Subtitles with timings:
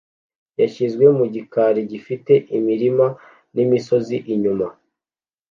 [0.59, 3.05] yashyizwe mu gikari gifite imirima
[3.55, 4.67] n'imisozi inyuma